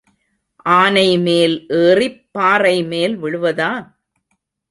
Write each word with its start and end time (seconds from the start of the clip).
ஆனைமேல் 0.65 1.55
ஏறிப் 1.81 2.25
பாறை 2.31 2.83
மேல் 2.83 3.15
விழுவதா? 3.17 3.71